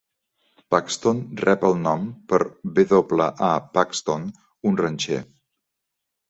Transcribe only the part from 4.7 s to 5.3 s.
un ranxer.